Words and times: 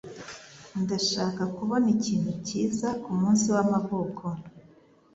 Ndashaka 0.81 1.41
kubona 1.55 1.85
ikintu 1.95 2.31
cyiza 2.45 2.89
kumunsi 3.01 3.45
w'amavuko. 3.55 4.23